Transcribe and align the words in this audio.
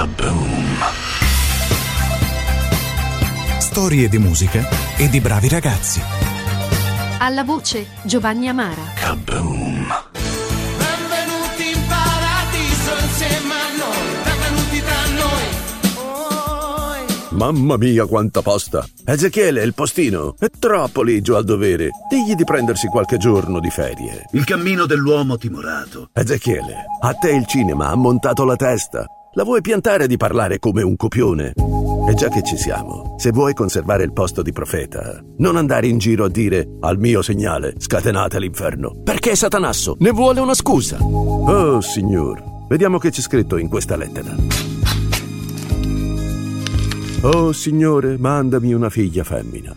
Kaboom! 0.00 0.78
Storie 3.58 4.08
di 4.08 4.16
musica 4.16 4.66
e 4.96 5.10
di 5.10 5.20
bravi 5.20 5.46
ragazzi. 5.50 6.00
Alla 7.18 7.44
voce 7.44 7.86
Giovanni 8.04 8.48
Amara. 8.48 8.80
Kaboom! 8.94 9.88
Benvenuti 10.78 11.70
in 11.74 11.86
paradiso 11.86 12.92
insieme 12.98 13.52
a 13.52 13.76
noi, 13.76 14.16
benvenuti 14.24 14.80
tra 14.80 15.04
noi. 15.18 17.06
Mamma 17.32 17.76
mia, 17.76 18.06
quanta 18.06 18.40
posta! 18.40 18.86
Ezechiele, 19.04 19.62
il 19.62 19.74
postino, 19.74 20.34
è 20.38 20.48
troppo 20.58 21.02
ligio 21.02 21.36
al 21.36 21.44
dovere. 21.44 21.90
Digli 22.08 22.34
di 22.34 22.44
prendersi 22.44 22.86
qualche 22.86 23.18
giorno 23.18 23.60
di 23.60 23.68
ferie. 23.68 24.24
Il 24.32 24.44
cammino 24.44 24.86
dell'uomo 24.86 25.36
timorato. 25.36 26.08
Ezechiele, 26.14 26.86
a 27.02 27.12
te 27.12 27.32
il 27.32 27.44
cinema 27.44 27.88
ha 27.88 27.96
montato 27.96 28.44
la 28.46 28.56
testa. 28.56 29.04
La 29.34 29.44
vuoi 29.44 29.60
piantare 29.60 30.08
di 30.08 30.16
parlare 30.16 30.58
come 30.58 30.82
un 30.82 30.96
copione? 30.96 31.52
E 32.08 32.14
già 32.14 32.28
che 32.28 32.42
ci 32.42 32.56
siamo, 32.56 33.14
se 33.16 33.30
vuoi 33.30 33.54
conservare 33.54 34.02
il 34.02 34.12
posto 34.12 34.42
di 34.42 34.50
profeta, 34.50 35.22
non 35.36 35.54
andare 35.54 35.86
in 35.86 35.98
giro 35.98 36.24
a 36.24 36.28
dire 36.28 36.66
al 36.80 36.98
mio 36.98 37.22
segnale 37.22 37.74
scatenate 37.78 38.40
l'inferno, 38.40 39.00
perché 39.04 39.36
Satanasso 39.36 39.94
ne 40.00 40.10
vuole 40.10 40.40
una 40.40 40.54
scusa. 40.54 41.00
Oh, 41.00 41.80
signor, 41.80 42.42
vediamo 42.68 42.98
che 42.98 43.10
c'è 43.10 43.20
scritto 43.20 43.56
in 43.56 43.68
questa 43.68 43.94
lettera. 43.94 44.34
Oh, 47.22 47.52
Signore, 47.52 48.16
mandami 48.18 48.72
una 48.72 48.90
figlia 48.90 49.22
femmina. 49.22 49.72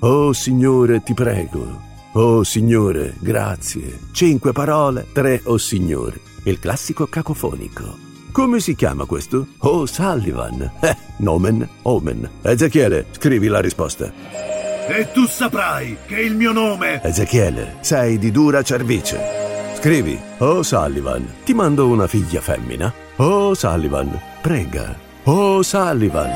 Oh, 0.00 0.34
Signore, 0.34 1.02
ti 1.02 1.14
prego. 1.14 1.80
Oh, 2.12 2.42
Signore, 2.42 3.14
grazie. 3.20 4.00
Cinque 4.12 4.52
parole, 4.52 5.06
tre 5.12 5.40
oh, 5.44 5.56
Signore. 5.56 6.20
Il 6.42 6.58
classico 6.58 7.06
cacofonico. 7.06 8.07
Come 8.32 8.60
si 8.60 8.74
chiama 8.74 9.04
questo? 9.04 9.46
Oh, 9.58 9.86
Sullivan. 9.86 10.70
Eh, 10.80 10.96
nomen, 11.18 11.68
omen. 11.82 12.28
Ezechiele, 12.42 13.06
scrivi 13.10 13.48
la 13.48 13.60
risposta. 13.60 14.12
E 14.88 15.10
tu 15.12 15.26
saprai 15.26 15.98
che 16.06 16.20
il 16.20 16.34
mio 16.34 16.52
nome... 16.52 17.02
Ezechiele, 17.02 17.76
sei 17.80 18.18
di 18.18 18.30
dura 18.30 18.62
cervice. 18.62 19.20
Scrivi, 19.76 20.18
oh 20.38 20.62
Sullivan, 20.62 21.24
ti 21.44 21.54
mando 21.54 21.88
una 21.88 22.06
figlia 22.06 22.40
femmina. 22.40 22.92
Oh 23.16 23.54
Sullivan, 23.54 24.18
prega. 24.40 24.96
Oh 25.24 25.62
Sullivan. 25.62 26.30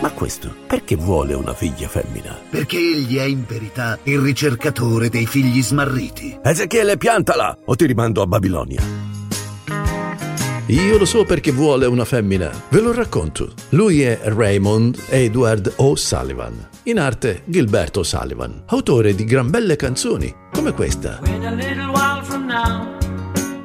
Ma 0.00 0.10
questo, 0.12 0.54
perché 0.66 0.96
vuole 0.96 1.34
una 1.34 1.52
figlia 1.52 1.88
femmina? 1.88 2.38
Perché 2.48 2.76
egli 2.76 3.18
è 3.18 3.24
in 3.24 3.44
verità 3.46 3.98
il 4.04 4.18
ricercatore 4.18 5.08
dei 5.08 5.26
figli 5.26 5.62
smarriti. 5.62 6.38
Ezechiele, 6.42 6.96
piantala 6.96 7.58
o 7.64 7.74
ti 7.74 7.86
rimando 7.86 8.22
a 8.22 8.26
Babilonia. 8.26 9.11
Io 10.66 10.96
lo 10.96 11.04
so 11.04 11.24
perché 11.24 11.50
vuole 11.50 11.86
una 11.86 12.04
femmina. 12.04 12.48
Ve 12.68 12.80
lo 12.80 12.92
racconto. 12.92 13.52
Lui 13.70 14.02
è 14.02 14.20
Raymond 14.22 14.96
Edward 15.08 15.72
O'Sullivan. 15.76 16.68
In 16.84 17.00
arte 17.00 17.42
Gilberto 17.46 18.00
O'Sullivan, 18.00 18.62
autore 18.66 19.12
di 19.16 19.24
gran 19.24 19.50
belle 19.50 19.74
canzoni, 19.74 20.32
come 20.52 20.72
questa. 20.72 21.20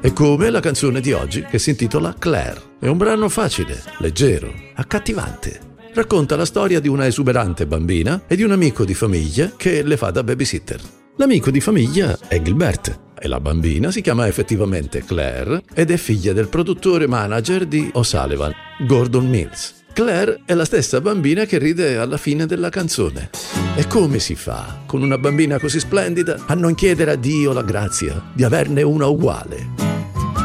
E 0.02 0.12
come 0.12 0.50
la 0.50 0.60
canzone 0.60 1.00
di 1.00 1.12
oggi 1.12 1.44
che 1.44 1.60
si 1.60 1.70
intitola 1.70 2.16
Claire. 2.18 2.62
È 2.80 2.88
un 2.88 2.98
brano 2.98 3.30
facile, 3.30 3.80
leggero, 4.00 4.52
accattivante. 4.74 5.60
Racconta 5.94 6.36
la 6.36 6.46
storia 6.46 6.80
di 6.80 6.88
una 6.88 7.06
esuberante 7.06 7.68
bambina 7.68 8.24
e 8.26 8.36
di 8.36 8.42
un 8.42 8.52
amico 8.52 8.84
di 8.84 8.96
famiglia 8.96 9.52
che 9.56 9.84
le 9.84 9.98
fa 9.98 10.10
da 10.10 10.24
babysitter. 10.24 10.82
L'amico 11.18 11.52
di 11.52 11.62
famiglia 11.62 12.18
è 12.28 12.42
Gilbert 12.42 13.06
e 13.20 13.28
la 13.28 13.40
bambina 13.40 13.92
si 13.92 14.02
chiama 14.02 14.28
effettivamente 14.28 15.04
Claire 15.04 15.64
ed 15.74 15.92
è 15.92 15.98
figlia 15.98 16.34
del 16.34 16.48
produttore 16.48 17.08
manager 17.08 17.66
di 17.66 17.90
O'Sullivan, 17.94 18.54
Gordon 18.86 19.28
Mills. 19.28 19.76
Claire 19.94 20.42
è 20.46 20.54
la 20.54 20.66
stessa 20.66 21.02
bambina 21.02 21.46
che 21.46 21.58
ride 21.58 21.98
alla 21.98 22.18
fine 22.18 22.46
della 22.46 22.70
canzone. 22.70 23.32
E 23.76 23.88
come 23.88 24.20
si 24.20 24.36
fa, 24.36 24.84
con 24.86 25.02
una 25.02 25.18
bambina 25.18 25.58
così 25.60 25.80
splendida, 25.80 26.44
a 26.46 26.54
non 26.54 26.76
chiedere 26.76 27.12
a 27.12 27.16
Dio 27.16 27.52
la 27.52 27.64
grazia 27.64 28.30
di 28.34 28.44
averne 28.44 28.84
una 28.84 29.08
uguale? 29.08 29.70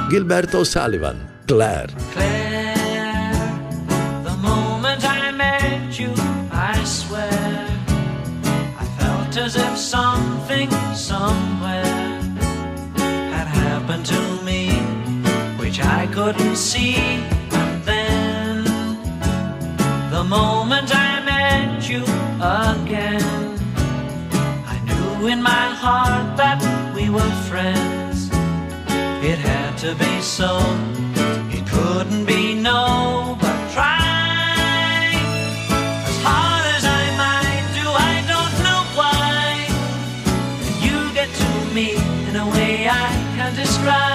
Gilberto 0.09 0.61
O'Sullivan, 0.61 1.41
Claire. 1.45 1.93
Claire, 2.13 2.73
the 4.25 4.37
moment 4.41 5.03
I 5.05 5.31
met 5.33 5.99
you, 5.99 6.13
I 6.51 6.83
swear, 6.85 7.67
I 8.79 8.85
felt 8.97 9.37
as 9.37 9.57
if 9.57 9.77
something 9.77 10.71
somewhere 10.95 11.62
couldn't 16.25 16.55
see. 16.55 16.95
Then, 17.85 18.63
the 20.15 20.23
moment 20.23 20.89
I 20.95 21.11
met 21.33 21.89
you 21.91 22.03
again, 22.63 23.59
I 24.75 24.77
knew 24.87 25.27
in 25.27 25.43
my 25.43 25.67
heart 25.83 26.37
that 26.37 26.61
we 26.95 27.11
were 27.11 27.35
friends. 27.51 28.31
It 29.31 29.39
had 29.51 29.77
to 29.79 29.97
be 29.97 30.13
so. 30.21 30.51
It 31.57 31.65
couldn't 31.67 32.25
be 32.25 32.55
no, 32.55 33.37
but 33.41 33.59
try. 33.75 35.11
As 36.09 36.19
hard 36.29 36.65
as 36.77 36.85
I 37.01 37.05
might 37.23 37.67
do, 37.79 37.87
I 38.11 38.15
don't 38.33 38.57
know 38.67 38.83
why. 38.99 39.43
You 40.87 40.97
get 41.19 41.31
to 41.43 41.51
me 41.75 41.89
in 42.29 42.37
a 42.37 42.47
way 42.55 42.89
I 42.89 43.09
can't 43.37 43.57
describe. 43.57 44.12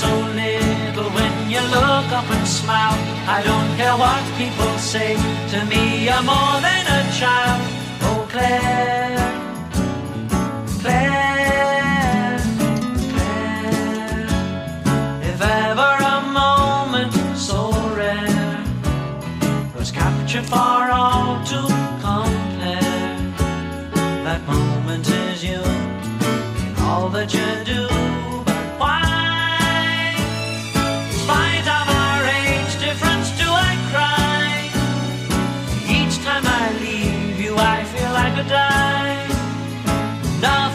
So 0.00 0.08
little 0.08 1.10
when 1.10 1.50
you 1.50 1.60
look 1.60 2.08
up 2.18 2.28
and 2.30 2.48
smile. 2.48 2.96
I 3.36 3.42
don't 3.42 3.70
care 3.76 3.96
what 4.04 4.22
people 4.38 4.72
say. 4.78 5.14
To 5.52 5.58
me, 5.66 6.06
you're 6.06 6.22
more 6.22 6.56
than 6.66 6.84
a 6.98 7.00
child. 7.20 7.60
Oh, 8.08 8.26
Claire. 8.32 9.28
Claire, 10.80 12.38
Claire, 13.10 14.26
if 15.30 15.38
ever 15.42 15.92
a 16.16 16.18
moment 16.40 17.12
so 17.36 17.70
rare 17.94 18.64
was 19.76 19.90
captured 19.90 20.46
for 20.46 20.80
all 21.00 21.44
to 21.44 21.60
compare, 22.00 23.18
that 24.24 24.40
moment 24.46 25.06
is 25.06 25.44
you 25.44 25.60
in 26.66 26.74
all 26.86 27.10
that 27.10 27.34
you 27.34 27.64
do. 27.66 28.29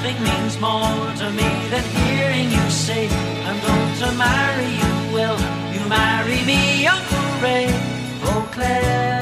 Nothing 0.06 0.24
means 0.24 0.62
more 0.62 1.14
to 1.18 1.32
me 1.32 1.50
than 1.72 1.84
hearing 1.98 2.52
you 2.52 2.70
say, 2.70 3.08
I'm 3.10 3.60
going 3.60 3.98
to 4.02 4.12
marry 4.16 4.70
you. 4.80 5.14
Will 5.16 5.40
you 5.74 5.90
marry 5.90 6.46
me? 6.46 6.88
Oh, 6.88 7.02
Claire, 7.40 8.48
Claire. 8.52 9.15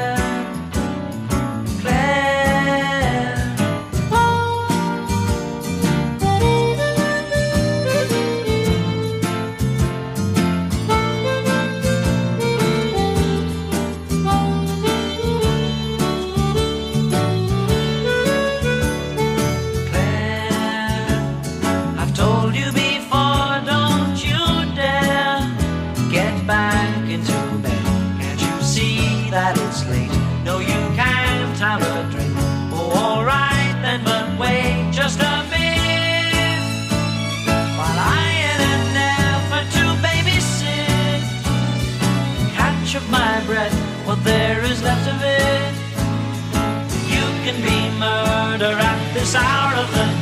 Murder 48.04 48.76
at 48.80 49.14
this 49.14 49.36
hour 49.36 49.76
of 49.84 49.90
the 49.96 50.13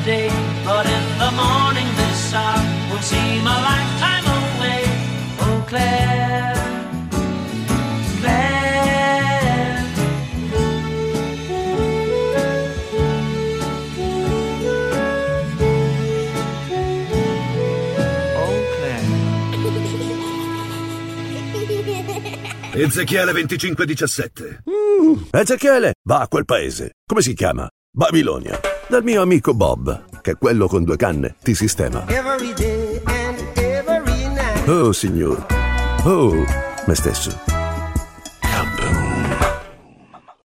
Ezechiele 22.73 23.33
2517. 23.33 24.63
Ezechiele, 25.31 25.93
va 26.07 26.19
a 26.21 26.27
quel 26.27 26.45
paese. 26.45 26.91
Come 27.05 27.21
si 27.21 27.33
chiama? 27.33 27.67
Babilonia. 27.93 28.59
Dal 28.87 29.03
mio 29.03 29.21
amico 29.21 29.53
Bob, 29.53 30.21
che 30.21 30.35
quello 30.35 30.67
con 30.67 30.83
due 30.85 30.95
canne 30.95 31.35
ti 31.43 31.53
sistema. 31.53 32.05
every 32.07 32.53
day 32.53 33.01
and 33.03 33.37
every 33.57 34.27
night. 34.29 34.67
Oh, 34.67 34.93
signor. 34.93 35.45
Oh, 36.05 36.45
me 36.87 36.95
stesso. 36.95 37.50